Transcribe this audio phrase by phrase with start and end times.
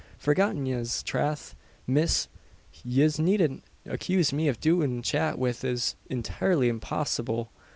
[0.17, 1.03] "Forgotten yez!
[1.03, 1.53] Trath,
[1.85, 2.27] miss,
[2.83, 7.51] yez needn't accuse me of doin' chat which is intirely impossible.